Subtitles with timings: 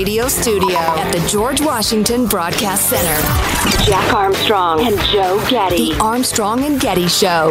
[0.00, 5.92] Radio Studio at the George Washington Broadcast Center, Jack Armstrong and Joe Getty.
[5.92, 7.50] The Armstrong and Getty Show.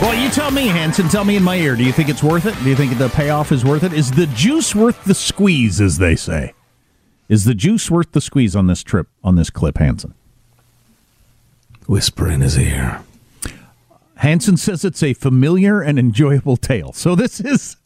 [0.00, 1.08] Well, you tell me, Hanson.
[1.08, 1.76] Tell me in my ear.
[1.76, 2.56] Do you think it's worth it?
[2.64, 3.92] Do you think the payoff is worth it?
[3.92, 6.54] Is the juice worth the squeeze, as they say?
[7.28, 10.14] Is the juice worth the squeeze on this trip, on this clip, Hanson?
[11.86, 13.04] Whisper in his ear.
[14.22, 16.92] Hanson says it's a familiar and enjoyable tale.
[16.92, 17.76] So this is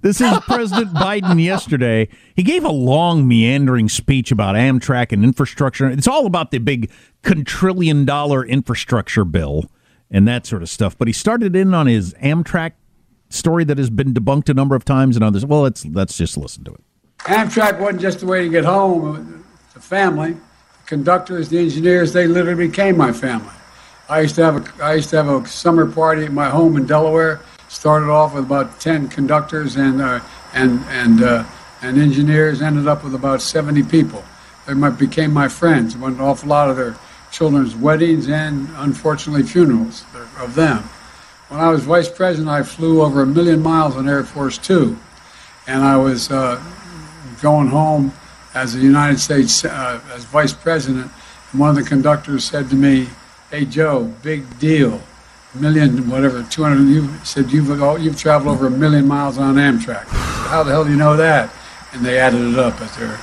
[0.00, 2.08] this is President Biden yesterday.
[2.34, 5.88] He gave a long meandering speech about Amtrak and infrastructure.
[5.88, 6.90] It's all about the big
[7.22, 9.70] quintillion dollar infrastructure bill
[10.10, 10.98] and that sort of stuff.
[10.98, 12.72] But he started in on his Amtrak
[13.30, 15.46] story that has been debunked a number of times and others.
[15.46, 16.82] Well, let's let's just listen to it.
[17.18, 19.46] Amtrak wasn't just a way to get home.
[19.74, 23.52] The family, the conductors, the engineers, they literally became my family.
[24.10, 26.78] I used to have a I used to have a summer party at my home
[26.78, 27.40] in Delaware.
[27.68, 30.20] Started off with about ten conductors and uh,
[30.54, 31.44] and and uh,
[31.82, 32.62] and engineers.
[32.62, 34.24] Ended up with about seventy people.
[34.66, 35.94] They became my friends.
[35.94, 36.96] Went an awful lot of their
[37.30, 40.04] children's weddings and unfortunately funerals
[40.40, 40.78] of them.
[41.48, 44.98] When I was vice president, I flew over a million miles on Air Force Two,
[45.66, 46.62] and I was uh,
[47.42, 48.14] going home
[48.54, 51.12] as a United States uh, as vice president.
[51.52, 53.08] And one of the conductors said to me,
[53.50, 55.00] "Hey Joe, big deal,
[55.54, 57.68] million whatever, 200." You said you've
[58.00, 60.06] you've traveled over a million miles on Amtrak.
[60.06, 61.50] Said, How the hell do you know that?
[61.92, 63.18] And they added it up at their.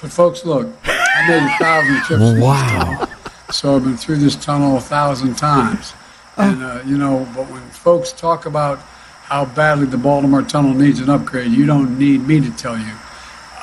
[0.00, 2.40] But folks, look, I made a thousand trips.
[2.40, 3.08] Wow.
[3.50, 5.92] So I've been through this tunnel a thousand times.
[6.36, 11.00] And, uh, you know, but when folks talk about how badly the Baltimore tunnel needs
[11.00, 12.92] an upgrade, you don't need me to tell you.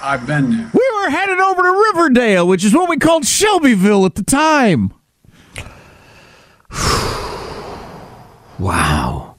[0.01, 0.71] I've been there.
[0.73, 4.93] We were headed over to Riverdale, which is what we called Shelbyville at the time.
[8.59, 9.35] Wow.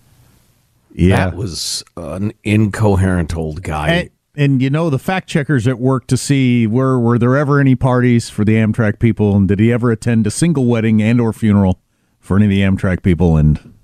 [0.92, 1.30] Yeah.
[1.30, 3.88] That was an incoherent old guy.
[3.88, 7.60] And, and you know the fact checkers at work to see were were there ever
[7.60, 11.20] any parties for the Amtrak people, and did he ever attend a single wedding and
[11.20, 11.80] or funeral
[12.18, 13.36] for any of the Amtrak people?
[13.36, 13.74] And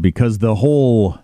[0.00, 1.18] because the whole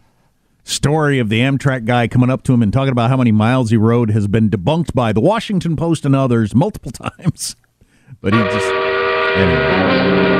[0.64, 3.70] story of the Amtrak guy coming up to him and talking about how many miles
[3.70, 7.56] he rode has been debunked by the Washington Post and others multiple times,
[8.20, 8.72] but he just
[9.36, 10.37] anyway.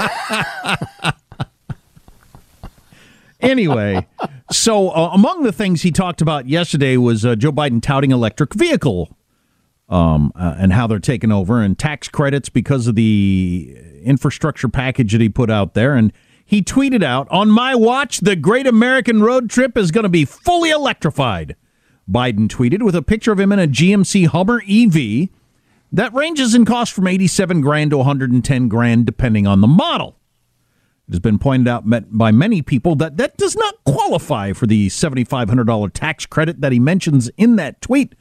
[3.40, 4.06] anyway,
[4.50, 8.54] so uh, among the things he talked about yesterday was uh, Joe Biden touting electric
[8.54, 9.16] vehicle
[9.88, 15.12] um, uh, and how they're taking over and tax credits because of the infrastructure package
[15.12, 15.94] that he put out there.
[15.94, 16.12] And
[16.44, 20.24] He tweeted out, On my watch, the great American road trip is going to be
[20.24, 21.56] fully electrified.
[22.08, 25.28] Biden tweeted with a picture of him in a GMC Hummer EV
[25.92, 30.16] that ranges in cost from 87 grand to 110 grand, depending on the model.
[31.08, 34.88] It has been pointed out by many people that that does not qualify for the
[34.88, 38.14] $7,500 tax credit that he mentions in that tweet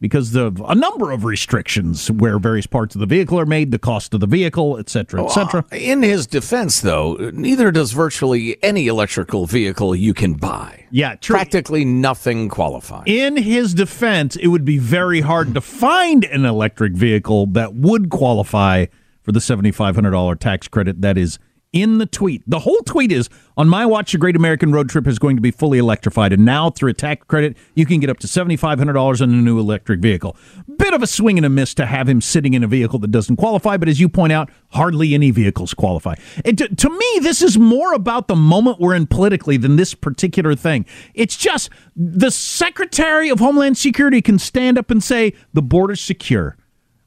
[0.00, 3.78] because of a number of restrictions where various parts of the vehicle are made, the
[3.78, 5.64] cost of the vehicle, et cetera, et cetera.
[5.70, 10.86] Uh, in his defense, though, neither does virtually any electrical vehicle you can buy.
[10.90, 11.34] Yeah, true.
[11.34, 13.04] Practically nothing qualifies.
[13.06, 18.08] In his defense, it would be very hard to find an electric vehicle that would
[18.08, 18.86] qualify
[19.22, 21.38] for the $7,500 tax credit that is
[21.72, 22.42] in the tweet.
[22.46, 25.42] The whole tweet is on my watch, the Great American Road Trip is going to
[25.42, 26.32] be fully electrified.
[26.32, 29.58] And now, through a tax credit, you can get up to $7,500 on a new
[29.58, 30.36] electric vehicle.
[30.78, 33.10] Bit of a swing and a miss to have him sitting in a vehicle that
[33.10, 33.76] doesn't qualify.
[33.76, 36.14] But as you point out, hardly any vehicles qualify.
[36.44, 39.94] It, to, to me, this is more about the moment we're in politically than this
[39.94, 40.86] particular thing.
[41.14, 46.56] It's just the Secretary of Homeland Security can stand up and say the border's secure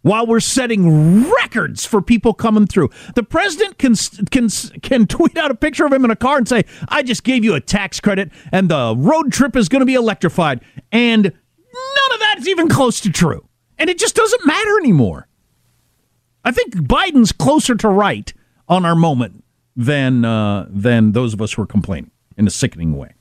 [0.04, 2.90] while we're setting records for people coming through.
[3.16, 3.96] The president can
[4.30, 4.50] can
[4.82, 7.44] can tweet out a picture of him in a car and say, "I just gave
[7.44, 10.62] you a tax credit and the road trip is going to be electrified."
[10.92, 13.48] And none of that is even close to true.
[13.80, 15.28] And it just doesn't matter anymore.
[16.46, 18.32] I think Biden's closer to right
[18.68, 19.44] on our moment
[19.76, 23.14] than uh, than those of us who are complaining in a sickening way.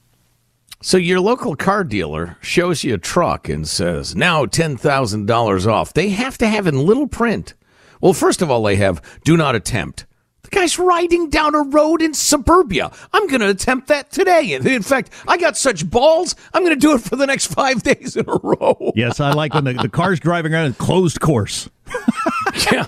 [0.84, 5.94] So your local car dealer shows you a truck and says, now $10,000 off.
[5.94, 7.54] They have to have in little print.
[8.00, 10.06] Well, first of all, they have do not attempt.
[10.42, 12.90] The guy's riding down a road in suburbia.
[13.12, 14.54] I'm going to attempt that today.
[14.54, 17.82] In fact, I got such balls, I'm going to do it for the next five
[17.84, 18.92] days in a row.
[18.96, 21.70] Yes, I like when the, the car's driving around in closed course.
[22.72, 22.86] yeah.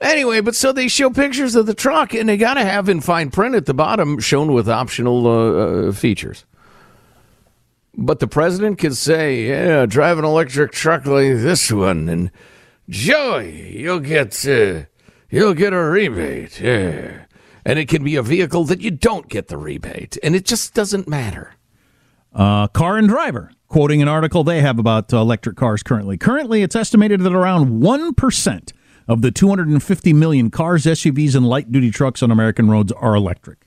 [0.00, 3.00] Anyway, but so they show pictures of the truck, and they got to have in
[3.00, 6.44] fine print at the bottom shown with optional uh, uh, features.
[7.96, 12.30] But the president can say, yeah, drive an electric truck like this one, and
[12.88, 14.84] Joey, you'll get, uh,
[15.30, 16.60] you'll get a rebate.
[16.60, 17.26] Yeah.
[17.64, 20.74] And it can be a vehicle that you don't get the rebate, and it just
[20.74, 21.54] doesn't matter.
[22.34, 26.18] Uh, car and driver, quoting an article they have about uh, electric cars currently.
[26.18, 28.72] Currently, it's estimated that around 1%
[29.06, 33.63] of the 250 million cars, SUVs, and light duty trucks on American roads are electric.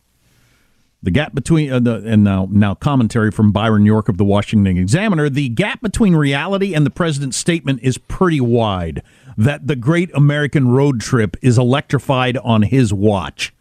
[1.03, 4.77] The gap between uh, the, and now now commentary from Byron York of the Washington
[4.77, 5.29] Examiner.
[5.29, 9.03] The gap between reality and the president's statement is pretty wide.
[9.37, 13.53] That the great American road trip is electrified on his watch.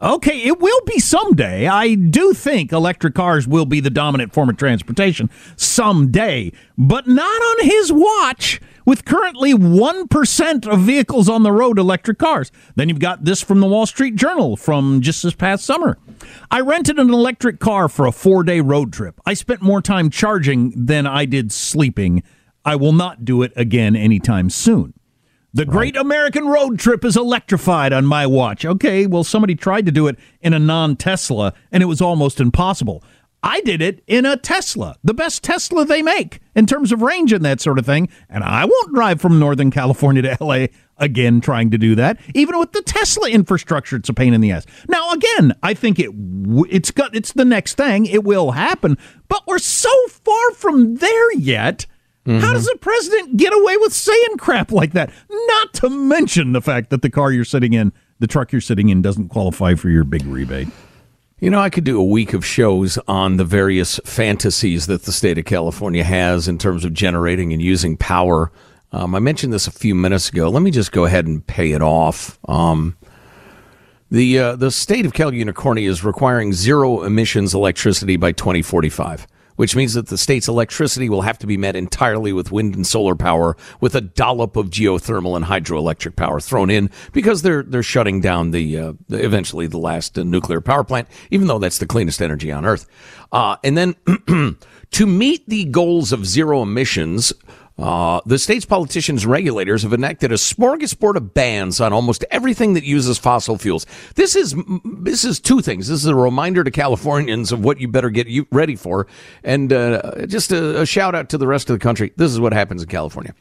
[0.00, 1.66] Okay, it will be someday.
[1.66, 7.24] I do think electric cars will be the dominant form of transportation someday, but not
[7.24, 12.52] on his watch with currently 1% of vehicles on the road electric cars.
[12.74, 15.96] Then you've got this from the Wall Street Journal from just this past summer.
[16.50, 19.18] I rented an electric car for a four day road trip.
[19.24, 22.22] I spent more time charging than I did sleeping.
[22.66, 24.92] I will not do it again anytime soon.
[25.56, 28.66] The Great American Road Trip is electrified on my watch.
[28.66, 32.40] Okay, well, somebody tried to do it in a non Tesla, and it was almost
[32.40, 33.02] impossible.
[33.42, 37.32] I did it in a Tesla, the best Tesla they make in terms of range
[37.32, 38.10] and that sort of thing.
[38.28, 40.66] And I won't drive from Northern California to LA
[40.98, 42.20] again trying to do that.
[42.34, 44.66] Even with the Tesla infrastructure, it's a pain in the ass.
[44.90, 46.10] Now, again, I think it
[46.70, 48.04] it's got it's the next thing.
[48.04, 51.86] It will happen, but we're so far from there yet.
[52.26, 52.40] Mm-hmm.
[52.40, 55.10] How does the president get away with saying crap like that?
[55.30, 58.88] Not to mention the fact that the car you're sitting in, the truck you're sitting
[58.88, 60.68] in, doesn't qualify for your big rebate.
[61.38, 65.12] You know, I could do a week of shows on the various fantasies that the
[65.12, 68.50] state of California has in terms of generating and using power.
[68.90, 70.48] Um, I mentioned this a few minutes ago.
[70.48, 72.38] Let me just go ahead and pay it off.
[72.48, 72.96] Um,
[74.10, 79.26] the uh, the state of Cal Unicornia is requiring zero emissions electricity by 2045
[79.56, 82.86] which means that the state's electricity will have to be met entirely with wind and
[82.86, 87.82] solar power with a dollop of geothermal and hydroelectric power thrown in because they're they're
[87.82, 91.86] shutting down the, uh, eventually the last uh, nuclear power plant even though that's the
[91.86, 92.86] cleanest energy on earth.
[93.32, 93.94] Uh, and then
[94.90, 97.32] to meet the goals of zero emissions
[97.78, 102.84] uh, the state's politicians regulators have enacted a smorgasbord of bans on almost everything that
[102.84, 103.84] uses fossil fuels.
[104.14, 104.54] This is
[104.84, 105.88] this is two things.
[105.88, 109.06] This is a reminder to Californians of what you better get you ready for,
[109.44, 112.12] and uh, just a, a shout out to the rest of the country.
[112.16, 113.34] This is what happens in California.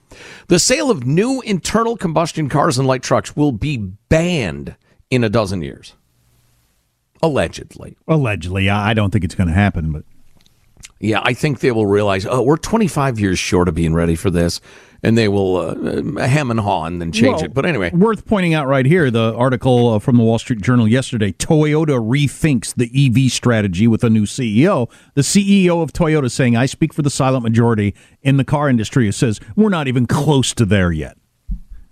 [0.47, 4.75] The sale of new internal combustion cars and light trucks will be banned
[5.09, 5.95] in a dozen years.
[7.23, 7.95] Allegedly.
[8.07, 10.03] Allegedly, I don't think it's going to happen, but
[10.99, 14.29] Yeah, I think they will realize, oh, we're 25 years short of being ready for
[14.29, 14.61] this,
[15.03, 17.53] and they will uh, hem and haw and then change Well, it.
[17.53, 20.87] But anyway, worth pointing out right here the article uh, from the Wall Street Journal
[20.87, 22.89] yesterday Toyota rethinks the
[23.25, 24.89] EV strategy with a new CEO.
[25.15, 29.05] The CEO of Toyota saying, I speak for the silent majority in the car industry,
[29.05, 31.17] who says, we're not even close to there yet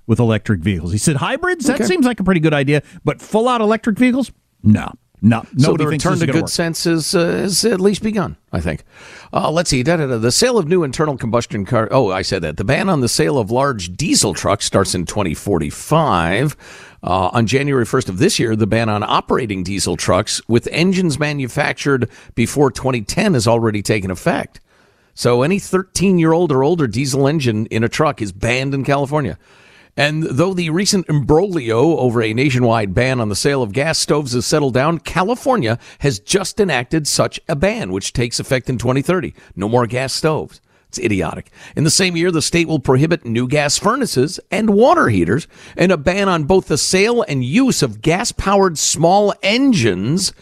[0.07, 0.93] with electric vehicles.
[0.93, 1.86] He said, hybrids, that Okay.
[1.86, 4.31] seems like a pretty good idea, but full out electric vehicles?
[4.63, 4.89] No.
[5.25, 8.84] No, so the return to good sense is, uh, has at least begun, I think.
[9.32, 9.82] Uh, let's see.
[9.82, 10.18] Da, da, da.
[10.18, 11.88] The sale of new internal combustion car.
[11.92, 12.58] Oh, I said that.
[12.58, 16.58] The ban on the sale of large diesel trucks starts in 2045.
[17.01, 21.18] Uh, on January 1st of this year, the ban on operating diesel trucks with engines
[21.18, 24.60] manufactured before 2010 has already taken effect.
[25.13, 28.84] So any 13 year old or older diesel engine in a truck is banned in
[28.84, 29.38] California.
[29.95, 34.33] And though the recent imbroglio over a nationwide ban on the sale of gas stoves
[34.33, 39.35] has settled down, California has just enacted such a ban, which takes effect in 2030.
[39.55, 40.62] No more gas stoves.
[40.88, 41.51] It's idiotic.
[41.75, 45.91] In the same year, the state will prohibit new gas furnaces and water heaters and
[45.91, 50.33] a ban on both the sale and use of gas powered small engines.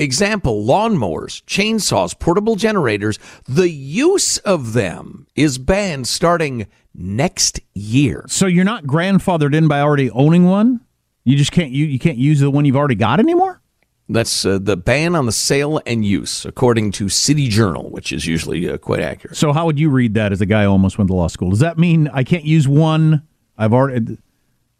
[0.00, 3.18] Example lawnmowers, chainsaws, portable generators.
[3.46, 8.24] The use of them is banned starting next year.
[8.28, 10.80] So you're not grandfathered in by already owning one?
[11.24, 13.60] You just can't you, you can't use the one you've already got anymore?
[14.08, 18.26] That's uh, the ban on the sale and use, according to City Journal, which is
[18.26, 19.36] usually uh, quite accurate.
[19.36, 21.50] So how would you read that as a guy who almost went to law school?
[21.50, 23.22] Does that mean I can't use one
[23.58, 24.16] I've already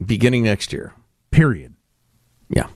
[0.04, 0.94] Beginning next year.
[1.30, 1.74] period?
[2.48, 2.68] Yeah.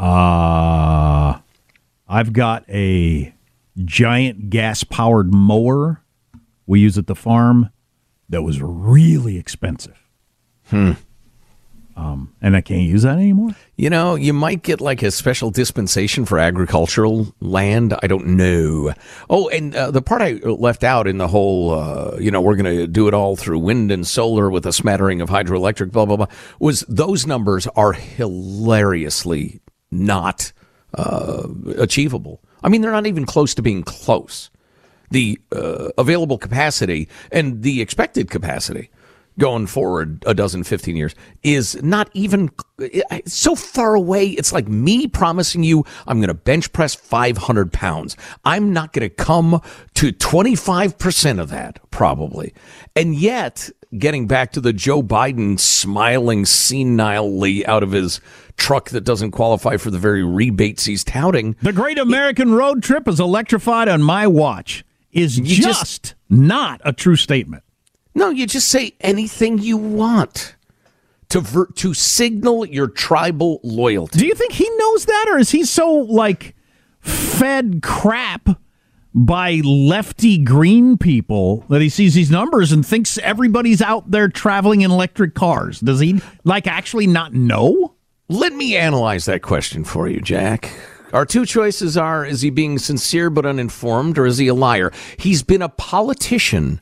[0.00, 1.38] Uh
[2.08, 3.32] I've got a
[3.84, 6.02] giant gas powered mower
[6.66, 7.70] we use at the farm
[8.28, 9.98] that was really expensive.
[10.66, 10.92] Hmm.
[11.96, 13.50] Um, and I can't use that anymore.
[13.76, 17.94] You know, you might get like a special dispensation for agricultural land.
[18.02, 18.94] I don't know.
[19.28, 22.56] Oh, and uh, the part I left out in the whole, uh, you know, we're
[22.56, 26.06] going to do it all through wind and solar with a smattering of hydroelectric, blah,
[26.06, 26.26] blah, blah,
[26.58, 30.52] was those numbers are hilariously not
[30.94, 32.40] uh, achievable.
[32.62, 34.50] I mean, they're not even close to being close.
[35.10, 38.90] The uh, available capacity and the expected capacity
[39.38, 42.50] going forward a dozen 15 years is not even
[43.26, 48.16] so far away it's like me promising you i'm going to bench press 500 pounds
[48.44, 49.62] i'm not going to come
[49.94, 52.52] to 25% of that probably
[52.94, 58.20] and yet getting back to the joe biden smiling senilely out of his
[58.56, 63.08] truck that doesn't qualify for the very rebates he's touting The Great American Road Trip
[63.08, 67.64] is electrified on my watch is just, just- not a true statement.
[68.14, 70.54] No, you just say anything you want
[71.30, 74.18] to ver- to signal your tribal loyalty.
[74.18, 76.54] Do you think he knows that, or is he so like
[77.00, 78.48] fed crap
[79.14, 84.82] by lefty green people that he sees these numbers and thinks everybody's out there traveling
[84.82, 85.80] in electric cars?
[85.80, 87.94] Does he like actually not know?
[88.28, 90.72] Let me analyze that question for you, Jack.
[91.12, 94.92] Our two choices are is he being sincere but uninformed, or is he a liar?
[95.16, 96.80] He's been a politician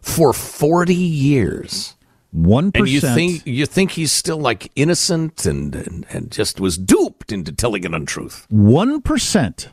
[0.00, 1.94] for 40 years.
[2.30, 6.76] One And you think you think he's still like innocent and, and, and just was
[6.76, 8.46] duped into telling an untruth.
[8.50, 9.70] One percent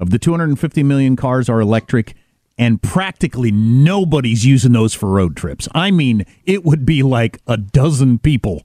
[0.00, 2.14] of the 250 million cars are electric,
[2.58, 5.68] and practically nobody's using those for road trips.
[5.74, 8.62] I mean, it would be like a dozen people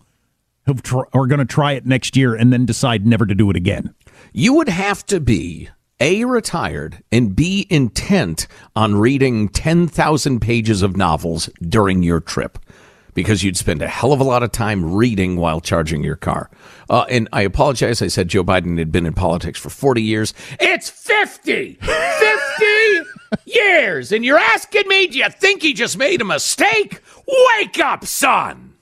[0.65, 3.49] who tr- are going to try it next year and then decide never to do
[3.49, 3.93] it again.
[4.33, 10.97] You would have to be A, retired, and B, intent on reading 10,000 pages of
[10.97, 12.57] novels during your trip
[13.15, 16.51] because you'd spend a hell of a lot of time reading while charging your car.
[16.87, 18.03] Uh, and I apologize.
[18.03, 20.35] I said Joe Biden had been in politics for 40 years.
[20.59, 21.79] It's 50!
[21.81, 21.85] 50
[23.45, 24.11] years!
[24.11, 27.01] And you're asking me, do you think he just made a mistake?
[27.57, 28.73] Wake up, son!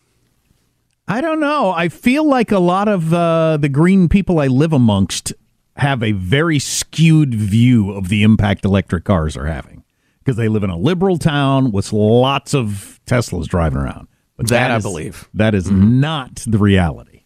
[1.07, 1.71] I don't know.
[1.71, 5.33] I feel like a lot of uh, the green people I live amongst
[5.75, 9.83] have a very skewed view of the impact electric cars are having
[10.19, 14.07] because they live in a liberal town with lots of Teslas driving around.
[14.37, 15.29] But That I believe.
[15.33, 15.99] That is mm-hmm.
[15.99, 17.23] not the reality.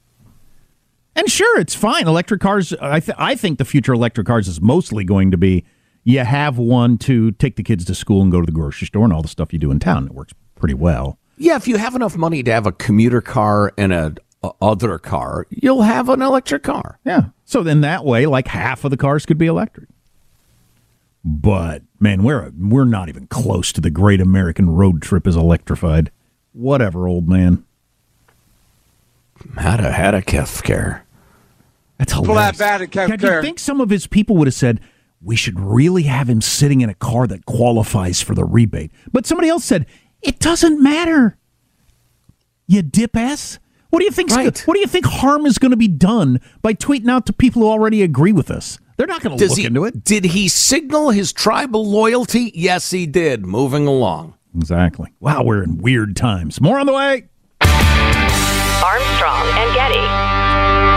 [1.15, 2.07] And sure, it's fine.
[2.07, 2.73] Electric cars.
[2.73, 5.65] I th- I think the future of electric cars is mostly going to be
[6.03, 9.03] you have one to take the kids to school and go to the grocery store
[9.03, 10.05] and all the stuff you do in town.
[10.05, 11.17] It works pretty well.
[11.37, 14.99] Yeah, if you have enough money to have a commuter car and a, a other
[14.99, 16.99] car, you'll have an electric car.
[17.03, 17.25] Yeah.
[17.45, 19.89] So then that way, like half of the cars could be electric.
[21.25, 26.09] But man, we're we're not even close to the Great American Road Trip is electrified.
[26.57, 27.63] Whatever, old man.
[29.57, 31.05] Had a had a Kef care.
[31.99, 32.57] That's hilarious.
[32.57, 34.81] bad at God, do you think some of his people would have said,
[35.21, 38.91] we should really have him sitting in a car that qualifies for the rebate.
[39.11, 39.85] But somebody else said,
[40.21, 41.37] it doesn't matter.
[42.67, 43.59] You dip ass.
[43.89, 44.31] What do you think?
[44.31, 44.59] Right.
[44.65, 47.61] What do you think harm is going to be done by tweeting out to people
[47.61, 48.79] who already agree with us?
[48.97, 50.03] They're not going to Does look he, into it.
[50.03, 52.51] Did he signal his tribal loyalty?
[52.55, 53.45] Yes, he did.
[53.45, 54.33] Moving along.
[54.57, 55.13] Exactly.
[55.19, 56.59] Wow, we're in weird times.
[56.59, 57.27] More on the way.
[57.61, 60.96] Armstrong and Getty.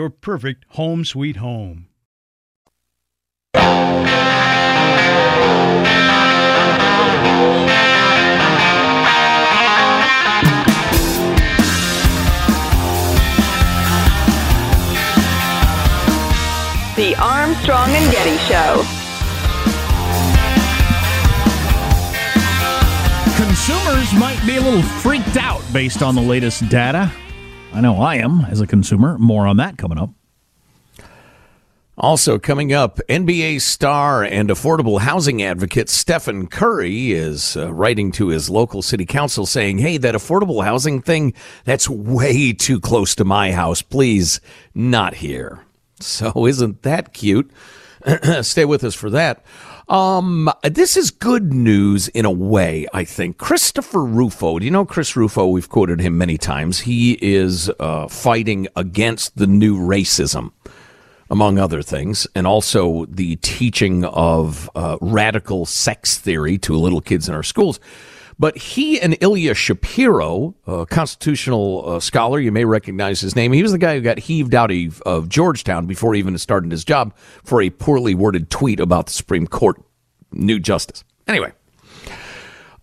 [0.01, 1.85] your perfect home sweet home.
[16.95, 18.83] The Armstrong and Getty Show.
[23.37, 27.11] Consumers might be a little freaked out based on the latest data.
[27.73, 29.17] I know I am as a consumer.
[29.17, 30.09] More on that coming up.
[31.97, 38.29] Also, coming up, NBA star and affordable housing advocate Stephen Curry is uh, writing to
[38.29, 43.23] his local city council saying, Hey, that affordable housing thing, that's way too close to
[43.23, 43.81] my house.
[43.81, 44.41] Please,
[44.73, 45.63] not here.
[45.99, 47.51] So, isn't that cute?
[48.41, 49.45] Stay with us for that.
[49.91, 53.37] Um, this is good news in a way, I think.
[53.37, 55.47] Christopher Rufo, do you know Chris Rufo?
[55.47, 56.79] We've quoted him many times.
[56.79, 60.53] He is uh, fighting against the new racism
[61.29, 67.27] among other things, and also the teaching of uh, radical sex theory to little kids
[67.27, 67.77] in our schools.
[68.41, 73.53] But he and Ilya Shapiro, a constitutional uh, scholar, you may recognize his name.
[73.53, 76.71] He was the guy who got heaved out of, of Georgetown before he even started
[76.71, 79.79] his job for a poorly worded tweet about the Supreme Court
[80.31, 81.03] new justice.
[81.27, 81.51] Anyway,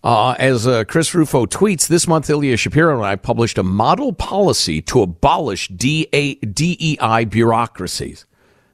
[0.01, 4.13] uh, as uh, Chris Rufo tweets, this month Ilya Shapiro and I published a model
[4.13, 8.25] policy to abolish DA, DEI bureaucracies.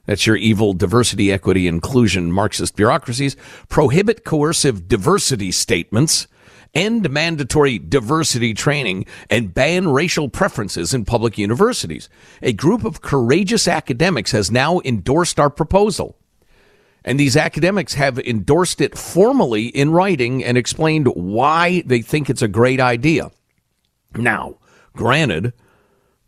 [0.04, 3.34] That's your evil diversity, equity, inclusion Marxist bureaucracies.
[3.68, 6.28] Prohibit coercive diversity statements,
[6.76, 12.08] end mandatory diversity training, and ban racial preferences in public universities.
[12.42, 16.16] A group of courageous academics has now endorsed our proposal.
[17.02, 22.42] And these academics have endorsed it formally in writing and explained why they think it's
[22.42, 23.30] a great idea.
[24.14, 24.58] Now,
[24.92, 25.52] granted,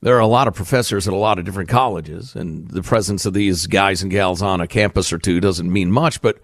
[0.01, 3.27] there are a lot of professors at a lot of different colleges, and the presence
[3.27, 6.23] of these guys and gals on a campus or two doesn't mean much.
[6.23, 6.39] But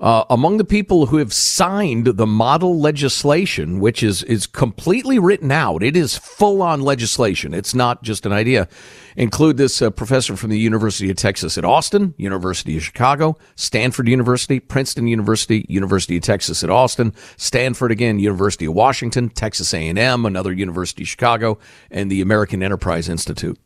[0.00, 5.50] uh, among the people who have signed the model legislation, which is is completely written
[5.50, 7.52] out, it is full on legislation.
[7.52, 8.68] It's not just an idea.
[9.16, 14.06] Include this uh, professor from the University of Texas at Austin, University of Chicago, Stanford
[14.06, 20.24] University, Princeton University, University of Texas at Austin, Stanford again, University of Washington, Texas A&M,
[20.24, 21.58] another University of Chicago,
[21.90, 23.58] and the American Enterprise Institute.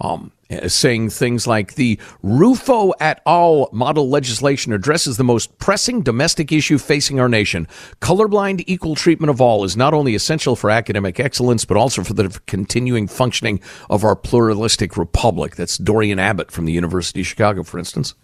[0.00, 3.70] Um, Uh, saying things like the Rufo et al.
[3.72, 7.66] model legislation addresses the most pressing domestic issue facing our nation.
[8.02, 12.12] Colorblind equal treatment of all is not only essential for academic excellence, but also for
[12.12, 15.56] the continuing functioning of our pluralistic republic.
[15.56, 18.14] That's Dorian Abbot from the University of Chicago, for instance.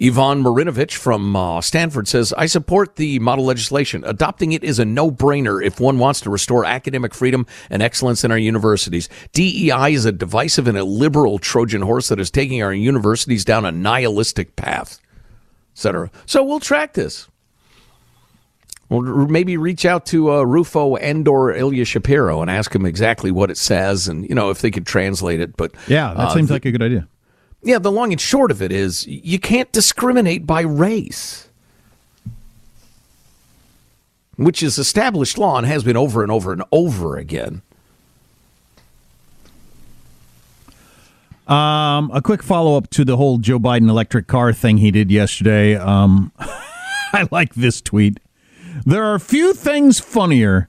[0.00, 4.04] Ivan Marinovic from uh, Stanford says, I support the model legislation.
[4.04, 8.22] Adopting it is a no brainer if one wants to restore academic freedom and excellence
[8.22, 9.08] in our universities.
[9.32, 13.72] DEI is a divisive and illiberal Trojan horse that is taking our universities down a
[13.72, 15.00] nihilistic path,
[15.74, 16.10] etc.
[16.26, 17.28] So we'll track this.
[18.88, 23.32] We'll maybe reach out to uh, Rufo and or Ilya Shapiro and ask him exactly
[23.32, 25.56] what it says and, you know, if they could translate it.
[25.56, 27.08] But Yeah, that uh, seems like a good idea.
[27.66, 31.48] Yeah, the long and short of it is you can't discriminate by race,
[34.36, 37.62] which is established law and has been over and over and over again.
[41.48, 45.10] Um, a quick follow up to the whole Joe Biden electric car thing he did
[45.10, 45.74] yesterday.
[45.74, 48.20] Um, I like this tweet.
[48.84, 50.68] There are few things funnier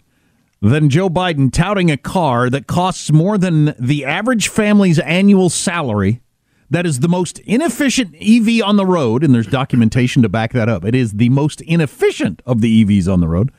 [0.61, 6.21] than Joe Biden touting a car that costs more than the average family's annual salary.
[6.69, 10.67] That is the most inefficient EV on the road, and there's documentation to back that
[10.67, 10.83] up.
[10.83, 13.51] It is the most inefficient of the EVs on the road,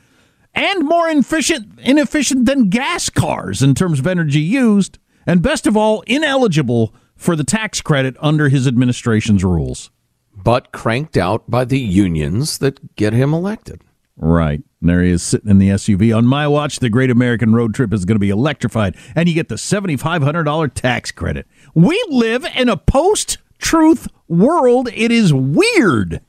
[0.53, 5.75] and more inefficient inefficient than gas cars in terms of energy used, and best of
[5.75, 9.89] all, ineligible for the tax credit under his administration's rules.
[10.35, 13.81] But cranked out by the unions that get him elected.
[14.19, 14.61] Right.
[14.81, 16.15] And there he is sitting in the SUV.
[16.15, 19.35] On my watch, the great American road trip is going to be electrified, and you
[19.35, 21.47] get the $7,500 tax credit.
[21.73, 24.89] We live in a post truth world.
[24.93, 26.21] It is weird.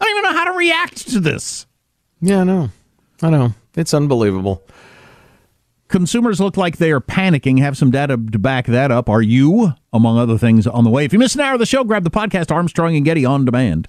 [0.00, 1.66] I don't even know how to react to this.
[2.22, 2.70] Yeah, I know.
[3.22, 3.54] I know.
[3.76, 4.62] It's unbelievable.
[5.88, 7.58] Consumers look like they are panicking.
[7.60, 9.08] Have some data to back that up.
[9.10, 11.04] Are you, among other things, on the way?
[11.04, 13.44] If you miss an hour of the show, grab the podcast Armstrong and Getty on
[13.44, 13.88] demand.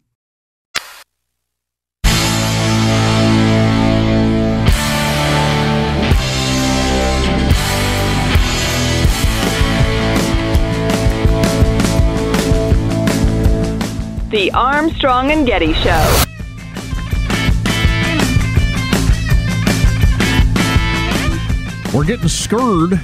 [14.31, 16.23] The Armstrong and Getty Show.
[21.93, 22.97] We're getting scurred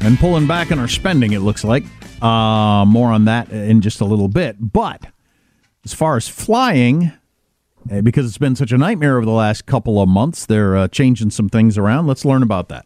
[0.00, 1.84] and pulling back on our spending, it looks like.
[2.20, 4.56] Uh, more on that in just a little bit.
[4.60, 5.06] But
[5.86, 7.12] as far as flying,
[7.88, 10.88] eh, because it's been such a nightmare over the last couple of months, they're uh,
[10.88, 12.06] changing some things around.
[12.06, 12.84] Let's learn about that.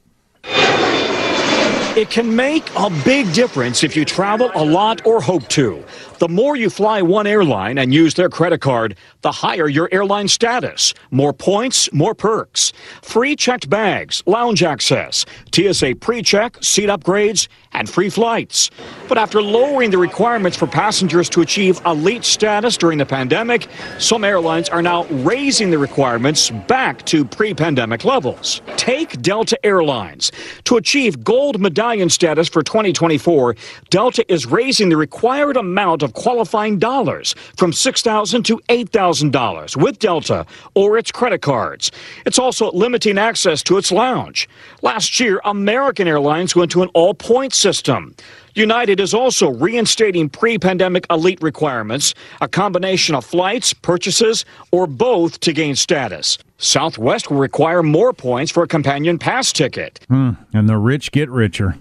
[1.98, 5.84] It can make a big difference if you travel a lot or hope to.
[6.20, 10.28] The more you fly one airline and use their credit card, the higher your airline
[10.28, 10.94] status.
[11.10, 12.72] More points, more perks.
[13.02, 18.70] Free checked bags, lounge access, TSA pre check, seat upgrades, and free flights.
[19.08, 24.24] But after lowering the requirements for passengers to achieve elite status during the pandemic, some
[24.24, 28.60] airlines are now raising the requirements back to pre pandemic levels.
[28.76, 30.32] Take Delta Airlines.
[30.64, 33.56] To achieve gold medallion status for 2024,
[33.88, 40.44] Delta is raising the required amount of qualifying dollars from $6,000 to $8,000 with Delta
[40.74, 41.90] or its credit cards.
[42.26, 44.50] It's also limiting access to its lounge.
[44.82, 48.14] Last year, American Airlines went to an all point system.
[48.54, 55.40] United is also reinstating pre pandemic elite requirements, a combination of flights, purchases, or both
[55.40, 56.36] to gain status.
[56.58, 60.00] Southwest will require more points for a companion pass ticket.
[60.08, 60.30] Hmm.
[60.52, 61.76] And the rich get richer.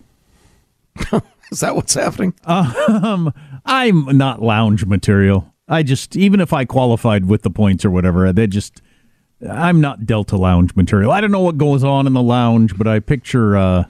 [1.51, 2.33] Is that what's happening?
[2.45, 3.33] Um,
[3.65, 5.53] I'm not lounge material.
[5.67, 8.81] I just even if I qualified with the points or whatever, they just
[9.49, 11.11] I'm not Delta lounge material.
[11.11, 13.85] I don't know what goes on in the lounge, but I picture uh,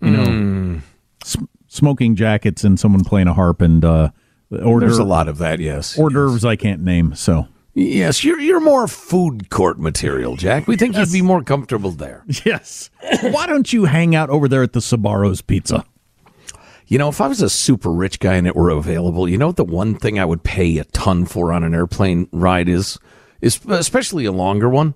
[0.00, 0.78] you know Hmm.
[1.22, 1.36] s-
[1.68, 4.10] smoking jackets and someone playing a harp and uh,
[4.50, 5.96] hors There's a lot of that, yes.
[5.98, 7.14] hors d'oeuvres I can't name.
[7.14, 7.46] So
[7.80, 10.66] Yes, you're you're more food court material, Jack.
[10.66, 12.24] We think you'd be more comfortable there.
[12.44, 12.90] yes,
[13.22, 15.84] why don't you hang out over there at the Sbarro's Pizza?
[16.88, 19.48] You know, if I was a super rich guy and it were available, you know
[19.48, 22.98] what the one thing I would pay a ton for on an airplane ride is
[23.40, 24.94] is especially a longer one.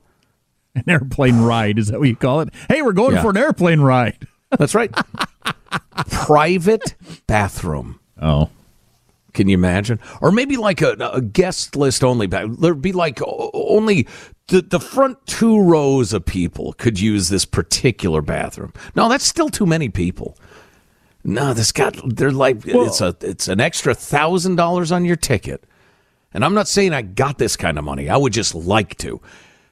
[0.75, 2.49] An airplane ride is that what you call it?
[2.69, 3.23] Hey, we're going Yeah.
[3.23, 4.27] for an airplane ride.
[4.59, 4.91] That's right.
[6.11, 6.95] Private
[7.27, 8.01] bathroom.
[8.21, 8.51] Oh.
[9.33, 9.99] Can you imagine?
[10.21, 12.27] Or maybe like a, a guest list only.
[12.27, 14.07] There'd be like only
[14.49, 18.73] the, the front two rows of people could use this particular bathroom.
[18.95, 20.37] No, that's still too many people.
[21.25, 25.65] No, this got they're like it's a it's an extra thousand dollars on your ticket.
[26.35, 28.09] And I'm not saying I got this kind of money.
[28.09, 29.21] I would just like to.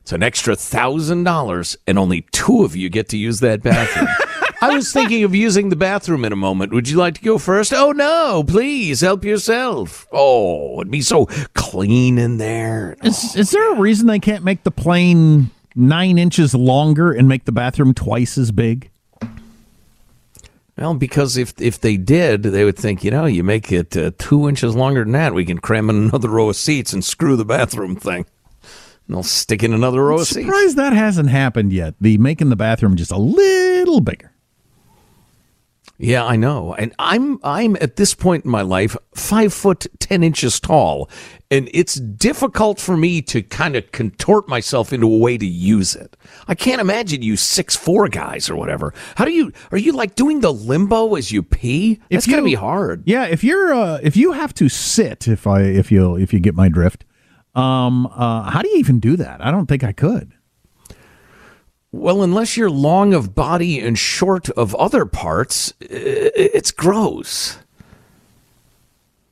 [0.02, 4.08] It's an extra thousand dollars, and only two of you get to use that bathroom.
[4.60, 6.72] I was thinking of using the bathroom in a moment.
[6.72, 7.72] Would you like to go first?
[7.72, 10.06] Oh no, please help yourself.
[10.12, 12.96] Oh, it'd be so clean in there.
[13.02, 17.44] Is, is there a reason they can't make the plane nine inches longer and make
[17.44, 18.90] the bathroom twice as big?
[20.76, 24.12] Well, because if if they did, they would think, you know, you make it uh,
[24.16, 27.36] two inches longer than that, we can cram in another row of seats and screw
[27.36, 28.24] the bathroom thing.
[29.06, 30.46] And they'll stick in another row of seats.
[30.46, 31.94] Surprised that hasn't happened yet.
[32.00, 34.29] The making the bathroom just a little bigger.
[36.02, 36.74] Yeah, I know.
[36.74, 41.10] And I'm I'm at this point in my life five foot ten inches tall,
[41.50, 45.94] and it's difficult for me to kind of contort myself into a way to use
[45.94, 46.16] it.
[46.48, 48.94] I can't imagine you six four guys or whatever.
[49.16, 52.00] How do you are you like doing the limbo as you pee?
[52.08, 53.02] It's gonna be hard.
[53.04, 56.40] Yeah, if you're uh, if you have to sit, if I if you if you
[56.40, 57.04] get my drift,
[57.54, 59.44] um, uh, how do you even do that?
[59.44, 60.32] I don't think I could.
[61.92, 67.58] Well, unless you're long of body and short of other parts, it's gross.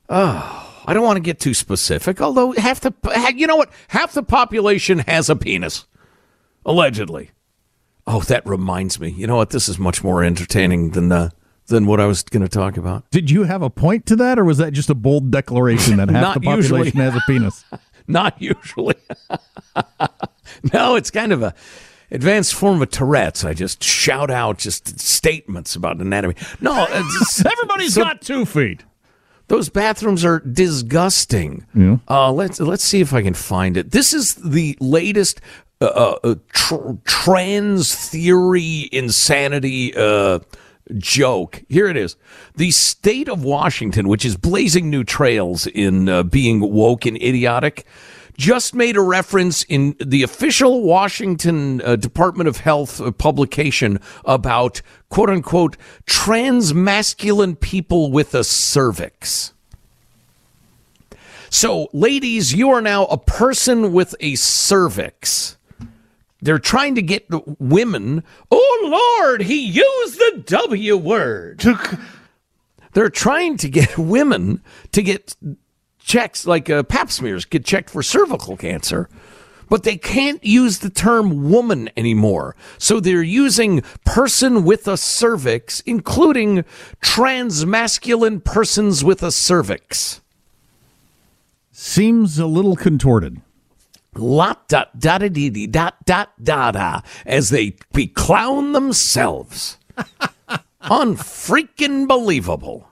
[0.08, 2.20] Oh, I don't want to get too specific.
[2.20, 2.92] Although half the
[3.36, 5.86] you know what, half the population has a penis,
[6.64, 7.30] allegedly.
[8.06, 9.10] Oh, that reminds me.
[9.10, 9.50] You know what?
[9.50, 11.30] This is much more entertaining than uh,
[11.66, 13.08] than what I was going to talk about.
[13.10, 16.08] Did you have a point to that, or was that just a bold declaration that
[16.10, 17.04] half the population usually.
[17.04, 17.64] has a penis?
[18.08, 18.94] Not usually.
[20.72, 21.54] no, it's kind of a
[22.10, 23.44] advanced form of Tourette's.
[23.44, 26.34] I just shout out just statements about anatomy.
[26.60, 28.84] No, it's- Everybody's so- got two feet.
[29.48, 31.64] Those bathrooms are disgusting.
[31.74, 31.96] Yeah.
[32.06, 33.92] Uh, let's let's see if I can find it.
[33.92, 35.40] This is the latest
[35.80, 40.40] uh, uh, tr- trans theory insanity uh,
[40.98, 41.62] joke.
[41.70, 42.16] Here it is.
[42.56, 47.86] The state of Washington, which is blazing new trails in uh, being woke and idiotic,
[48.38, 54.80] just made a reference in the official Washington uh, Department of Health uh, publication about
[55.10, 59.52] quote unquote trans masculine people with a cervix.
[61.50, 65.56] So, ladies, you are now a person with a cervix.
[66.40, 67.26] They're trying to get
[67.58, 68.22] women.
[68.50, 71.64] Oh, Lord, he used the W word.
[72.92, 75.34] They're trying to get women to get
[76.08, 79.08] checks like uh, pap smears, get checked for cervical cancer.
[79.68, 82.56] But they can't use the term woman anymore.
[82.78, 86.64] So they're using person with a cervix, including
[87.02, 90.22] trans masculine persons with a cervix.
[91.70, 93.42] Seems a little contorted.
[94.14, 99.76] lot dot dot dee dee dot dot da da as they beclown themselves.
[100.80, 102.88] Unfreaking believable.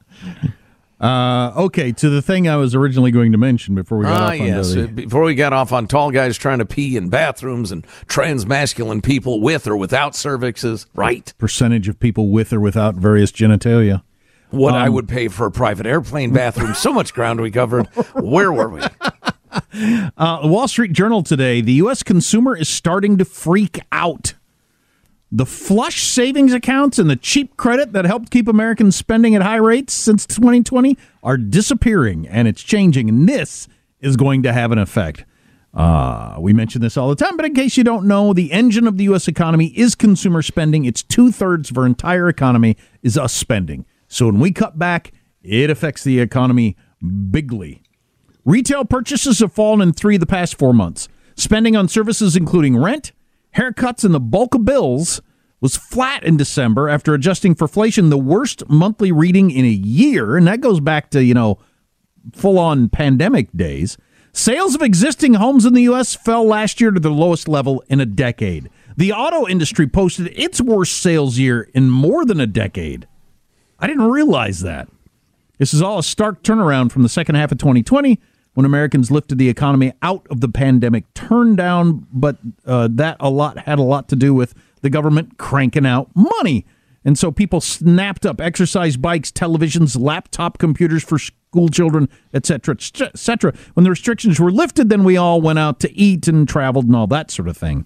[0.99, 4.25] Uh, okay, to the thing I was originally going to mention before we got Ah,
[4.29, 4.73] off on yes.
[4.73, 7.87] the, uh, Before we got off on tall guys trying to pee in bathrooms and
[8.07, 11.35] trans masculine people with or without cervixes, right?
[11.37, 14.03] percentage of people with or without various genitalia.
[14.51, 16.73] What I Um, would pay for a private airplane bathroom.
[16.75, 17.87] so much ground we covered.
[18.15, 18.81] Where were we?
[20.19, 22.03] Uh, Wall Street Journal today, the U.S.
[22.03, 24.35] consumer is starting to freak out.
[25.33, 29.57] The flush savings accounts and the cheap credit that helped keep Americans spending at high
[29.57, 33.09] rates since 2020 are disappearing, and it's changing.
[33.09, 33.67] And this
[34.01, 35.25] is going to have an effect.
[35.75, 38.87] Uh, we mention this all the time, but in case you don't know, the engine
[38.87, 39.29] of the U.S.
[39.29, 40.85] economy is consumer spending.
[40.85, 43.85] It's two thirds of our entire economy is us spending.
[44.09, 45.13] So when we cut back,
[45.43, 46.77] it affects the economy
[47.31, 47.83] bigly.
[48.45, 51.09] Retail purchases have fallen in three of the past four months.
[51.35, 53.13] Spending on services including rent,
[53.57, 55.21] haircuts, and the bulk of bills
[55.61, 60.37] was flat in December after adjusting for inflation, the worst monthly reading in a year,
[60.37, 61.59] and that goes back to, you know,
[62.33, 63.97] full on pandemic days.
[64.33, 66.15] Sales of existing homes in the U.S.
[66.15, 68.69] fell last year to the lowest level in a decade.
[68.97, 73.09] The auto industry posted its worst sales year in more than a decade.
[73.79, 74.89] I didn't realize that.
[75.59, 78.21] This is all a stark turnaround from the second half of 2020
[78.57, 83.29] when Americans lifted the economy out of the pandemic turn down, but uh, that a
[83.29, 86.65] lot had a lot to do with the government cranking out money.
[87.05, 93.53] And so people snapped up exercise bikes, televisions, laptop computers for school children, etc., etc.
[93.75, 96.97] When the restrictions were lifted, then we all went out to eat and traveled and
[96.97, 97.85] all that sort of thing.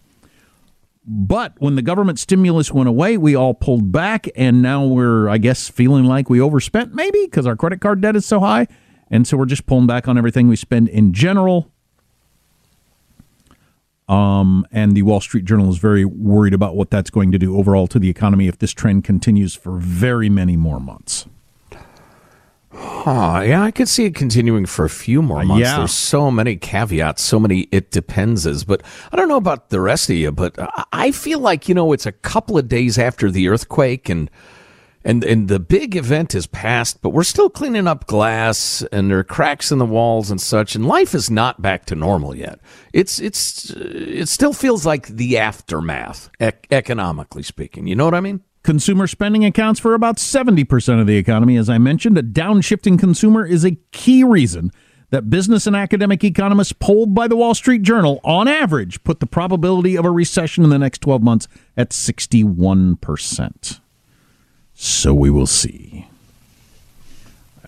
[1.05, 5.39] But when the government stimulus went away, we all pulled back, and now we're, I
[5.39, 8.69] guess, feeling like we overspent maybe because our credit card debt is so high.
[9.11, 11.71] And so we're just pulling back on everything we spend in general.
[14.09, 17.57] Um, and the Wall Street Journal is very worried about what that's going to do
[17.57, 21.27] overall to the economy if this trend continues for very many more months.
[22.73, 25.61] Huh, yeah, I could see it continuing for a few more months.
[25.61, 25.79] yeah.
[25.79, 28.65] There's so many caveats, so many it depenses.
[28.65, 30.57] But I don't know about the rest of you, but
[30.93, 34.31] I feel like, you know, it's a couple of days after the earthquake and
[35.05, 39.19] and and the big event is past, but we're still cleaning up glass and there
[39.19, 42.61] are cracks in the walls and such, and life is not back to normal yet.
[42.93, 47.87] It's it's it still feels like the aftermath, ec- economically speaking.
[47.87, 48.43] You know what I mean?
[48.63, 51.57] Consumer spending accounts for about 70% of the economy.
[51.57, 54.71] As I mentioned, a downshifting consumer is a key reason
[55.11, 59.27] that business and academic economists polled by the Wall Street Journal, on average, put the
[59.27, 63.81] probability of a recession in the next 12 months at 61%.
[64.83, 66.09] So we will see.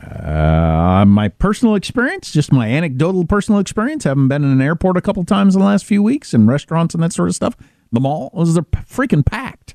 [0.02, 5.02] Uh, my personal experience, just my anecdotal personal experience, having been in an airport a
[5.02, 7.54] couple times in the last few weeks and restaurants and that sort of stuff,
[7.92, 9.74] the mall was they're freaking packed.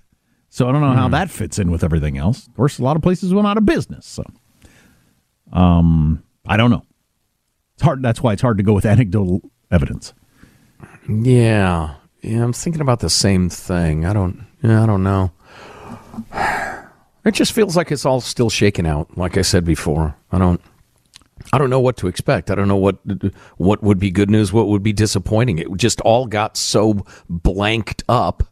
[0.49, 2.47] So I don't know how that fits in with everything else.
[2.47, 4.07] Of course, a lot of places went out of business.
[4.07, 4.23] So,
[5.53, 6.85] um, I don't know.
[7.75, 8.01] It's hard.
[8.01, 10.15] That's why it's hard to go with anecdotal evidence.
[11.07, 12.43] Yeah, yeah.
[12.43, 14.07] I'm thinking about the same thing.
[14.07, 14.43] I don't.
[14.63, 15.31] Yeah, I don't know.
[17.27, 19.17] It just feels like it's all still shaking out.
[19.17, 20.61] Like I said before, I don't.
[21.51, 22.49] I don't know what to expect.
[22.49, 22.97] I don't know what
[23.57, 25.59] what would be good news, what would be disappointing.
[25.59, 28.43] It just all got so blanked up,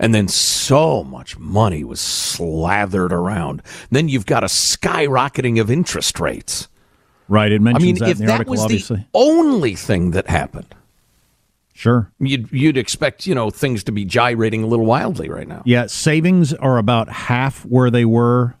[0.00, 3.62] and then so much money was slathered around.
[3.92, 6.66] Then you've got a skyrocketing of interest rates.
[7.28, 7.52] Right.
[7.52, 8.96] It I mentions mean, that if in the that article, was obviously.
[8.98, 10.74] the only thing that happened,
[11.76, 12.10] Sure.
[12.18, 15.62] you'd you'd expect you know things to be gyrating a little wildly right now.
[15.66, 18.54] Yeah, savings are about half where they were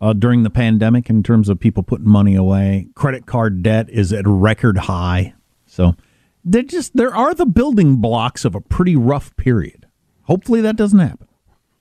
[0.00, 2.88] uh, during the pandemic in terms of people putting money away.
[2.94, 5.34] Credit card debt is at record high.
[5.66, 5.96] So
[6.44, 9.86] they just there are the building blocks of a pretty rough period.
[10.22, 11.28] Hopefully that doesn't happen.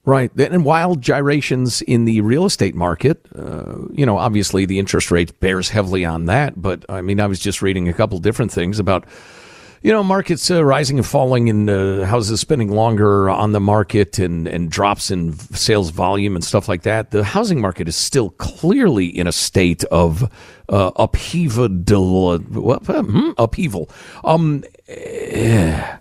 [0.03, 0.31] Right.
[0.37, 3.25] And wild gyrations in the real estate market.
[3.33, 6.61] Uh, you know, obviously the interest rate bears heavily on that.
[6.61, 9.05] But I mean, I was just reading a couple different things about,
[9.81, 14.19] you know, markets uh, rising and falling and uh, houses spending longer on the market
[14.19, 17.11] and, and drops in sales volume and stuff like that.
[17.11, 20.31] The housing market is still clearly in a state of
[20.69, 21.67] uh, upheaval.
[21.67, 23.31] Hmm?
[23.37, 23.89] Upheaval.
[24.23, 25.97] Um, eh.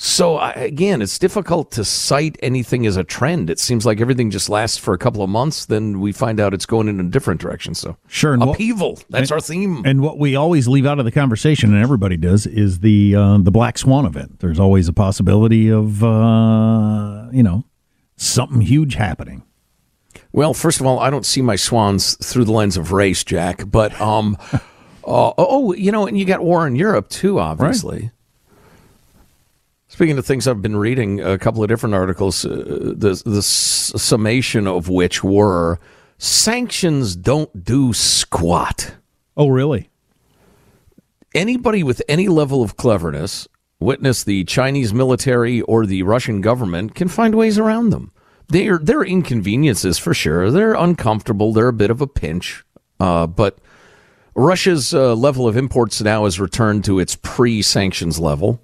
[0.00, 3.50] So again, it's difficult to cite anything as a trend.
[3.50, 6.54] It seems like everything just lasts for a couple of months, then we find out
[6.54, 7.74] it's going in a different direction.
[7.74, 8.32] So Sure.
[8.32, 9.00] and what- upheaval.
[9.10, 9.82] That's and- our theme.
[9.84, 13.38] And what we always leave out of the conversation, and everybody does, is the uh,
[13.38, 14.38] the black swan event.
[14.38, 17.64] There's always a possibility of uh, you know
[18.16, 19.42] something huge happening.
[20.30, 23.64] Well, first of all, I don't see my swans through the lens of race, Jack.
[23.68, 24.60] But um, uh,
[25.04, 28.12] oh, you know, and you got war in Europe too, obviously.
[29.98, 33.92] Speaking of things I've been reading, a couple of different articles, uh, the the s-
[33.96, 35.80] summation of which were
[36.18, 38.94] sanctions don't do squat.
[39.36, 39.90] Oh, really?
[41.34, 43.48] Anybody with any level of cleverness,
[43.80, 48.12] witness the Chinese military or the Russian government, can find ways around them.
[48.46, 50.52] They're they're inconveniences for sure.
[50.52, 51.52] They're uncomfortable.
[51.52, 52.62] They're a bit of a pinch,
[53.00, 53.58] uh, but
[54.36, 58.62] Russia's uh, level of imports now has returned to its pre-sanctions level,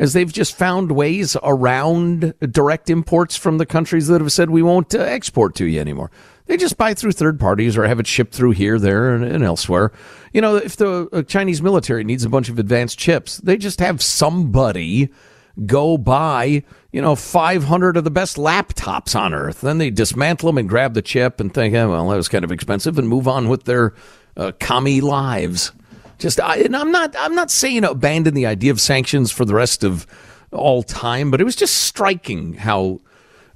[0.00, 4.62] as they've just found ways around direct imports from the countries that have said we
[4.62, 6.10] won't uh, export to you anymore.
[6.46, 9.44] They just buy through third parties or have it shipped through here, there, and, and
[9.44, 9.92] elsewhere.
[10.32, 13.78] You know, if the uh, Chinese military needs a bunch of advanced chips, they just
[13.80, 15.10] have somebody
[15.66, 19.60] go buy, you know, 500 of the best laptops on earth.
[19.60, 22.44] Then they dismantle them and grab the chip and think, oh, well, that was kind
[22.44, 23.92] of expensive and move on with their
[24.34, 25.72] uh, commie lives.
[26.20, 29.54] Just, I, and I'm not, I'm not saying abandon the idea of sanctions for the
[29.54, 30.06] rest of
[30.52, 33.00] all time, but it was just striking how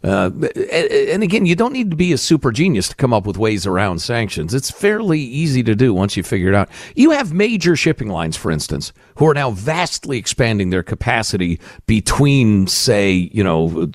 [0.05, 0.31] Uh,
[0.71, 3.67] and again, you don't need to be a super genius to come up with ways
[3.67, 4.53] around sanctions.
[4.53, 6.69] It's fairly easy to do once you figure it out.
[6.95, 12.67] You have major shipping lines, for instance, who are now vastly expanding their capacity between,
[12.67, 13.89] say, you know,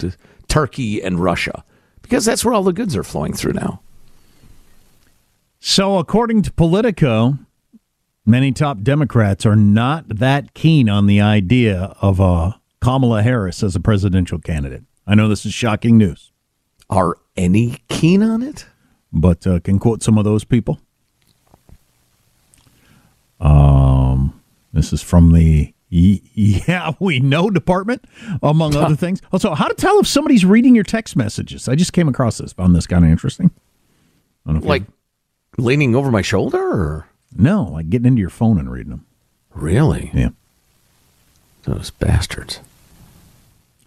[0.48, 1.64] Turkey and Russia,
[2.02, 3.80] because that's where all the goods are flowing through now.
[5.60, 7.38] So, according to Politico,
[8.30, 13.76] many top Democrats are not that keen on the idea of uh, Kamala Harris as
[13.76, 14.84] a presidential candidate.
[15.08, 16.32] I know this is shocking news.
[16.90, 18.68] Are any keen on it?
[19.12, 20.80] But uh, can quote some of those people.
[23.40, 24.40] Um,
[24.72, 28.06] this is from the yeah we know department,
[28.44, 29.22] among other things.
[29.32, 31.68] Also, how to tell if somebody's reading your text messages?
[31.68, 32.54] I just came across this.
[32.54, 33.50] Found this kind of interesting.
[34.46, 34.84] Like
[35.58, 39.06] leaning over my shoulder, or no, like getting into your phone and reading them.
[39.54, 40.12] Really?
[40.14, 40.30] Yeah.
[41.64, 42.60] Those bastards.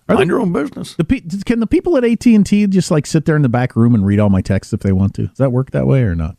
[0.09, 0.95] Are Mind your own business.
[0.95, 3.77] The can the people at AT and T just like sit there in the back
[3.77, 5.29] room and read all my texts if they want to?
[5.29, 6.37] Does that work that way or not?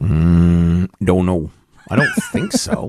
[0.00, 1.50] Mm, don't know.
[1.90, 2.88] I don't think so.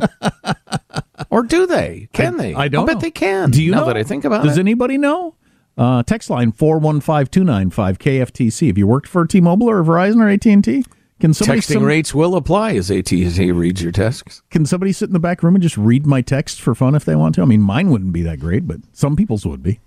[1.29, 2.07] or do they?
[2.13, 2.53] Can I, they?
[2.53, 2.83] I don't.
[2.83, 3.01] I bet know.
[3.01, 3.51] they can.
[3.51, 3.85] Do you now know?
[3.87, 4.61] that I think about Does it?
[4.61, 5.35] anybody know?
[5.77, 8.67] Uh, text line four one five two nine five KFTC.
[8.67, 10.85] Have you worked for T-Mobile or Verizon or AT and T?
[11.21, 14.41] Can somebody Texting some- rates will apply as AT&T reads your texts.
[14.49, 17.05] Can somebody sit in the back room and just read my texts for fun if
[17.05, 17.41] they want to?
[17.41, 19.79] I mean, mine wouldn't be that great, but some people's would be.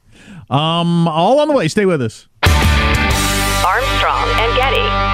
[0.48, 1.66] Um, all on the way.
[1.68, 2.28] Stay with us.
[2.44, 5.13] Armstrong and Getty.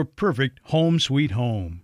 [0.05, 1.81] perfect home sweet home.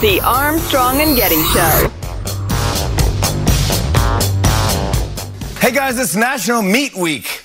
[0.00, 1.90] The Armstrong and Getty Show.
[5.60, 7.39] Hey guys, it's National Meat Week.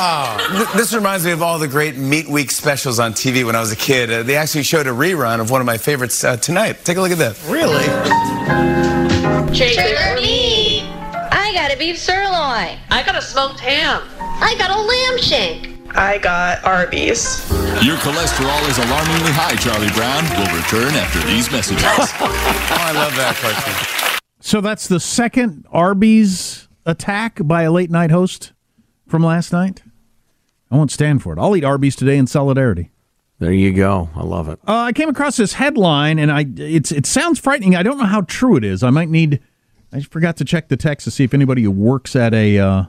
[0.00, 3.60] Th- This reminds me of all the great Meat Week specials on TV when I
[3.60, 4.10] was a kid.
[4.10, 6.84] Uh, they actually showed a rerun of one of my favorites uh, tonight.
[6.84, 7.42] Take a look at this.
[7.46, 7.84] Really?
[9.54, 10.82] Sugar me.
[11.32, 12.78] I got a beef sirloin.
[12.90, 14.02] I got a smoked ham.
[14.18, 15.68] I got a lamb shank.
[15.96, 17.46] I got Arby's.
[17.84, 20.24] Your cholesterol is alarmingly high, Charlie Brown.
[20.38, 21.82] Will return after these messages.
[21.84, 24.20] oh, I love that cartoon.
[24.40, 28.52] So that's the second Arby's attack by a late night host
[29.06, 29.82] from last night.
[30.70, 31.38] I won't stand for it.
[31.38, 32.90] I'll eat Arby's today in solidarity.
[33.40, 34.10] There you go.
[34.14, 34.60] I love it.
[34.68, 37.74] Uh, I came across this headline, and I it's it sounds frightening.
[37.74, 38.82] I don't know how true it is.
[38.82, 39.40] I might need.
[39.92, 42.84] I forgot to check the text to see if anybody who works at a uh,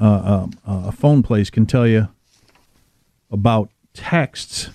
[0.00, 2.08] uh, uh, a phone place can tell you
[3.30, 4.70] about texts.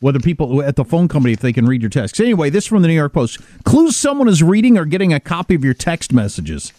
[0.00, 2.20] Whether people at the phone company, if they can read your texts.
[2.20, 3.38] Anyway, this from the New York Post.
[3.64, 6.72] Clues someone is reading or getting a copy of your text messages.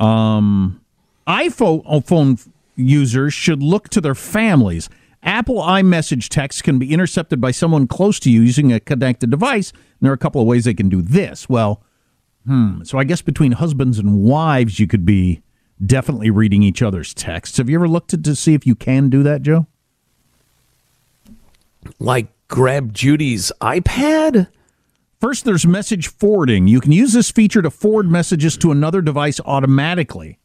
[0.00, 0.80] Um,
[1.26, 4.88] iPhone users should look to their families.
[5.22, 9.70] Apple iMessage text can be intercepted by someone close to you using a connected device.
[9.70, 11.48] And there are a couple of ways they can do this.
[11.48, 11.82] Well,
[12.46, 12.84] hmm.
[12.84, 15.42] So I guess between husbands and wives, you could be
[15.84, 17.58] definitely reading each other's texts.
[17.58, 19.66] Have you ever looked to, to see if you can do that, Joe?
[21.98, 24.48] Like grab Judy's iPad?
[25.20, 26.68] First, there's message forwarding.
[26.68, 30.38] You can use this feature to forward messages to another device automatically.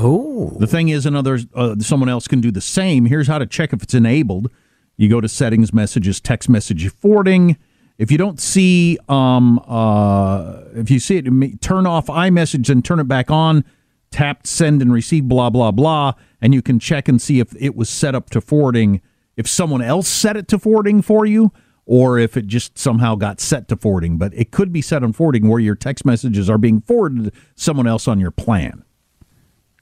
[0.00, 0.56] Oh.
[0.58, 3.06] The thing is, another uh, someone else can do the same.
[3.06, 4.50] Here's how to check if it's enabled.
[4.96, 7.56] You go to settings, messages, text message forwarding.
[7.98, 13.00] If you don't see, um, uh, if you see it, turn off iMessage and turn
[13.00, 13.64] it back on.
[14.10, 17.76] Tap send and receive, blah blah blah, and you can check and see if it
[17.76, 19.02] was set up to forwarding.
[19.36, 21.52] If someone else set it to forwarding for you,
[21.84, 24.16] or if it just somehow got set to forwarding.
[24.16, 27.40] But it could be set on forwarding where your text messages are being forwarded to
[27.56, 28.84] someone else on your plan.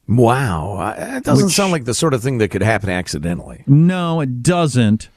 [0.09, 3.64] Wow, that doesn't Which- sound like the sort of thing that could happen accidentally.
[3.66, 5.09] No, it doesn't.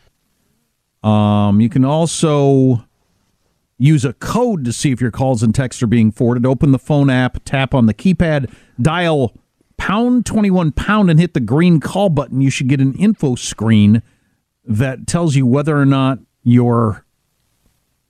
[1.04, 2.84] Um, you can also
[3.78, 6.46] use a code to see if your calls and texts are being forwarded.
[6.46, 9.34] Open the phone app, tap on the keypad, dial
[9.78, 12.42] pound 21 pound, and hit the green call button.
[12.42, 14.02] You should get an info screen
[14.66, 17.06] that tells you whether or not your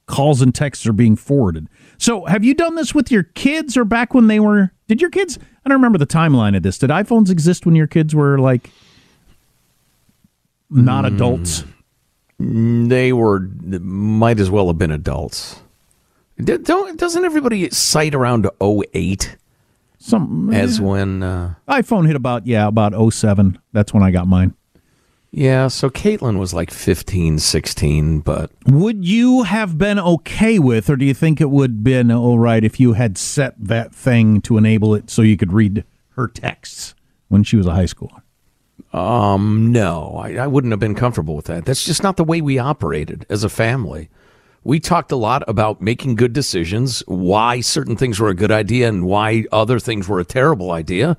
[0.08, 1.68] calls and texts are being forwarded.
[2.00, 4.72] So, have you done this with your kids or back when they were?
[4.88, 5.38] Did your kids?
[5.70, 6.80] I don't remember the timeline of this.
[6.80, 8.72] Did iPhones exist when your kids were like
[10.72, 11.64] not adults?
[12.40, 15.62] They were might as well have been adults.
[16.44, 19.38] D- Don't doesn't everybody cite around 08
[20.00, 23.60] Some as when uh, iPhone hit about yeah about 07.
[23.72, 24.56] That's when I got mine.
[25.32, 30.96] Yeah, so Caitlin was like 15, 16, but Would you have been okay with, or
[30.96, 34.42] do you think it would have been all right if you had set that thing
[34.42, 35.84] to enable it so you could read
[36.16, 36.96] her texts
[37.28, 38.22] when she was a high schooler?
[38.92, 41.66] Um, no, I, I wouldn't have been comfortable with that.
[41.66, 44.10] That's just not the way we operated as a family.
[44.64, 48.90] We talked a lot about making good decisions, why certain things were a good idea
[48.90, 51.18] and why other things were a terrible idea,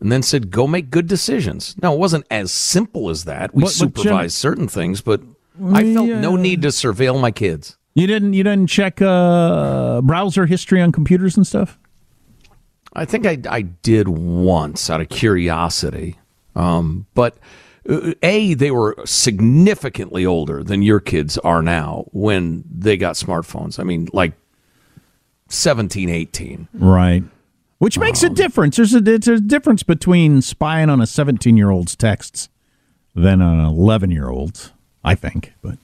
[0.00, 1.74] and then said, go make good decisions.
[1.82, 3.54] Now, it wasn't as simple as that.
[3.54, 5.22] We But- but Jim- supervised certain things, but
[5.72, 7.76] I felt no need to surveil my kids.
[7.94, 11.78] You didn't you didn't check uh, browser history on computers and stuff?
[12.92, 16.18] I think I, I did once out of curiosity.
[16.54, 17.38] Um, but
[17.88, 23.78] uh, A, they were significantly older than your kids are now when they got smartphones.
[23.78, 24.32] I mean, like
[25.48, 26.68] 17, 18.
[26.74, 27.22] Right.
[27.78, 28.76] Which makes a difference.
[28.76, 32.48] There's a, there's a difference between spying on a 17 year old's texts
[33.14, 34.72] than on an 11 year old's,
[35.04, 35.52] I think.
[35.60, 35.78] But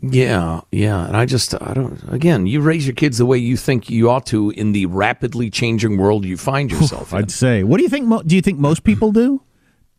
[0.00, 1.06] Yeah, yeah.
[1.06, 4.08] And I just, I don't, again, you raise your kids the way you think you
[4.10, 7.18] ought to in the rapidly changing world you find yourself in.
[7.18, 8.06] I'd say, what do you think?
[8.06, 9.42] Mo- do you think most people do?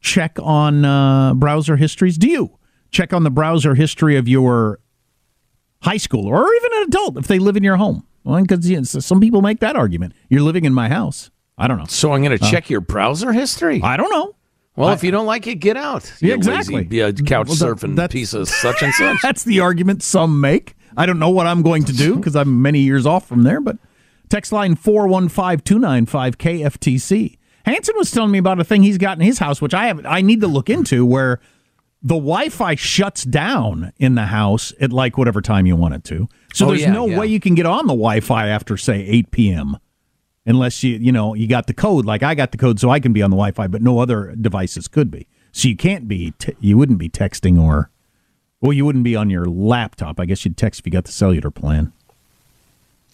[0.01, 2.17] Check on uh, browser histories.
[2.17, 2.57] Do you
[2.89, 4.79] check on the browser history of your
[5.81, 8.05] high school or even an adult if they live in your home?
[8.23, 10.13] Well, because you know, some people make that argument.
[10.29, 11.29] You're living in my house.
[11.57, 11.85] I don't know.
[11.87, 13.81] So I'm going to Uh, check your browser history?
[13.83, 14.35] I don't know.
[14.75, 16.11] Well, I- if you don't like it, get out.
[16.19, 16.83] Yeah, you exactly.
[16.85, 19.17] Lazy, uh, couch Well, that- surfing piece of such and such.
[19.23, 20.75] That's the argument some make.
[20.97, 23.59] I don't know what I'm going to do because I'm many years off from there,
[23.61, 23.77] but
[24.29, 26.05] text line 415
[26.37, 27.37] KFTC.
[27.65, 30.05] Hanson was telling me about a thing he's got in his house, which I have
[30.05, 31.39] I need to look into, where
[32.01, 36.27] the Wi-Fi shuts down in the house at like whatever time you want it to.
[36.53, 37.19] So Oh, there's yeah, no yeah.
[37.19, 39.77] way you can get on the Wi-Fi after say 8 p.m.
[40.45, 42.05] unless you you know you got the code.
[42.05, 44.33] Like I got the code, so I can be on the Wi-Fi, but no other
[44.39, 45.27] devices could be.
[45.51, 47.89] So you can't be t- you wouldn't be texting or
[48.61, 50.21] well, you wouldn't be on your laptop.
[50.21, 51.91] I guess you'd text if you got the cellular plan.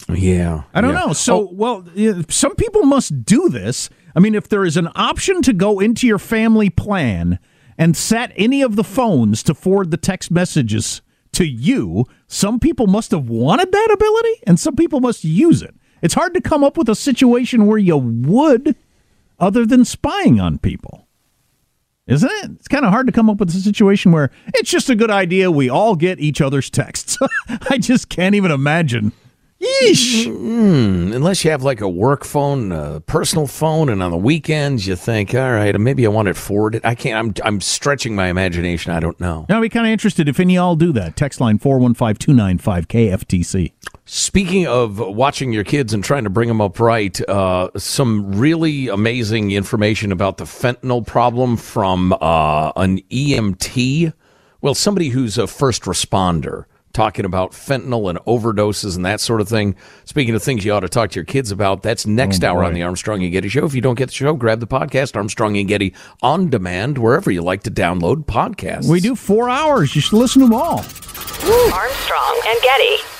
[0.08, 0.62] Yeah.
[0.72, 1.06] I don't yeah.
[1.06, 1.12] know.
[1.12, 1.50] So, oh.
[1.52, 1.84] well,
[2.28, 3.90] some people must do this.
[4.14, 7.38] I mean, if there is an option to go into your family plan
[7.76, 11.02] and set any of the phones to forward the text messages
[11.32, 15.74] to you, some people must have wanted that ability and some people must use it.
[16.02, 18.74] It's hard to come up with a situation where you would
[19.38, 21.06] other than spying on people.
[22.06, 22.50] Isn't it?
[22.56, 25.10] It's kind of hard to come up with a situation where it's just a good
[25.10, 27.16] idea we all get each other's texts.
[27.70, 29.12] I just can't even imagine.
[29.60, 30.26] Yeesh.
[30.26, 34.86] Mm, unless you have like a work phone, a personal phone, and on the weekends
[34.86, 36.82] you think, all right, maybe I want it forwarded.
[36.84, 37.16] I can't.
[37.18, 38.92] I'm I'm stretching my imagination.
[38.92, 39.44] I don't know.
[39.50, 41.14] Now, I'd be kind of interested if any of y'all do that.
[41.14, 43.72] Text line 415 295 KFTC.
[44.06, 48.88] Speaking of watching your kids and trying to bring them up right, uh, some really
[48.88, 54.12] amazing information about the fentanyl problem from uh, an EMT.
[54.62, 59.48] Well, somebody who's a first responder talking about fentanyl and overdoses and that sort of
[59.48, 59.76] thing.
[60.04, 62.64] Speaking of things you ought to talk to your kids about, that's next Oh, hour
[62.64, 63.64] on the Armstrong and Getty Show.
[63.64, 67.30] If you don't get the show, grab the podcast, Armstrong and Getty, on demand, wherever
[67.30, 68.88] you like to download podcasts.
[68.88, 69.94] We do four hours.
[69.94, 70.78] You should listen to them all.
[71.72, 73.19] Armstrong and Getty.